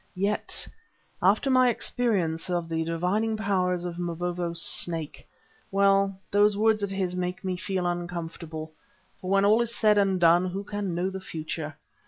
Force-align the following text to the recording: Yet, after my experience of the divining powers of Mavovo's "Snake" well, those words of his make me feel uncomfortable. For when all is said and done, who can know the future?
Yet, 0.15 0.67
after 1.21 1.51
my 1.51 1.69
experience 1.69 2.49
of 2.49 2.67
the 2.67 2.83
divining 2.83 3.37
powers 3.37 3.85
of 3.85 3.99
Mavovo's 3.99 4.59
"Snake" 4.59 5.29
well, 5.69 6.19
those 6.31 6.57
words 6.57 6.81
of 6.81 6.89
his 6.89 7.15
make 7.15 7.43
me 7.43 7.55
feel 7.55 7.85
uncomfortable. 7.85 8.71
For 9.21 9.29
when 9.29 9.45
all 9.45 9.61
is 9.61 9.75
said 9.75 9.99
and 9.99 10.19
done, 10.19 10.47
who 10.47 10.63
can 10.63 10.95
know 10.95 11.11
the 11.11 11.19
future? 11.19 11.75